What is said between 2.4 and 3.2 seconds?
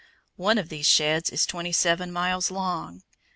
long.